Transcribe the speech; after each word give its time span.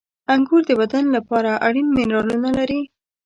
•انګور 0.33 0.61
د 0.67 0.71
بدن 0.81 1.05
لپاره 1.15 1.51
اړین 1.67 1.87
منرالونه 1.95 2.49
لري. 2.57 2.81